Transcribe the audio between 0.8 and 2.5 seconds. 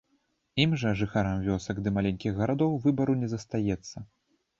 жа, жыхарам вёсак ды маленькіх